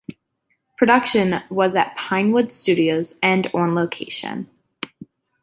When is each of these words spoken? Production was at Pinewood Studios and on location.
Production 0.79 1.43
was 1.51 1.75
at 1.75 1.95
Pinewood 1.95 2.51
Studios 2.51 3.13
and 3.21 3.45
on 3.53 3.75
location. 3.75 4.49